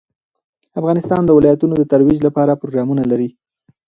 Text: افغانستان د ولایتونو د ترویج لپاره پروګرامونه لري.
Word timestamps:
افغانستان 0.79 1.21
د 1.25 1.29
ولایتونو 1.37 1.73
د 1.77 1.83
ترویج 1.91 2.19
لپاره 2.27 2.59
پروګرامونه 2.61 3.03
لري. 3.11 3.29